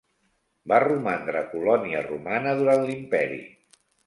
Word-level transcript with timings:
Va 0.71 0.79
romandre 0.83 1.43
colònia 1.51 2.01
romana 2.09 2.55
durant 2.63 2.83
l'imperi. 2.89 3.41